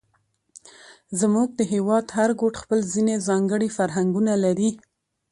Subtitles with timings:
[1.19, 4.69] زموږ د هېواد هر ګوټ خپل ځېنې ځانګړي فرهنګونه لري،